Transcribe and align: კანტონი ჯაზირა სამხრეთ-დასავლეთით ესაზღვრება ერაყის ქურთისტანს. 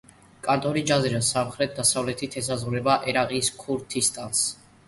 კანტონი 0.45 0.81
ჯაზირა 0.91 1.19
სამხრეთ-დასავლეთით 1.27 2.39
ესაზღვრება 2.43 2.99
ერაყის 3.13 3.55
ქურთისტანს. 3.63 4.43